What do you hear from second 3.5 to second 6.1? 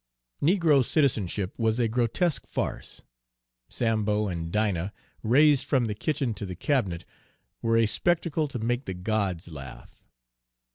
Sambo and Dinah raised from the